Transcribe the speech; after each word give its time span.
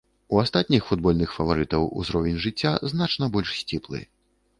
У 0.35 0.37
астатніх 0.43 0.85
футбольных 0.91 1.29
фаварытаў 1.39 1.85
узровень 2.03 2.39
жыцця 2.45 2.71
значна 2.95 3.29
больш 3.37 3.53
сціплы. 3.61 4.01